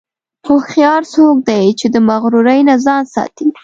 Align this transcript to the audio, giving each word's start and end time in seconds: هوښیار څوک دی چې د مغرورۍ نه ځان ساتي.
هوښیار 0.47 1.01
څوک 1.13 1.35
دی 1.49 1.65
چې 1.79 1.85
د 1.93 1.95
مغرورۍ 2.09 2.59
نه 2.69 2.75
ځان 2.85 3.03
ساتي. 3.13 3.47